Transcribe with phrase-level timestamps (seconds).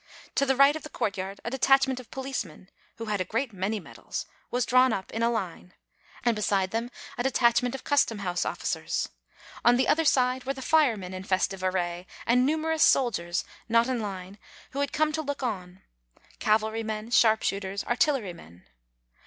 [0.33, 3.79] To the right of the courtyard a detachment of policemen, who had a great many
[3.79, 5.75] medals, was drawn up in line;
[6.25, 6.89] and beside them
[7.19, 9.09] a detach ment of custom house officers;
[9.63, 13.99] on the other side were the firemen in festive array; and numerous soldiers not in
[14.01, 14.39] line,
[14.71, 15.83] who had come to look on,
[16.39, 18.65] cavalry men, sharp shooters, artillery men.